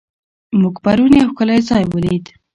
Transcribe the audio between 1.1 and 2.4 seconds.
یو ښکلی ځای ولید.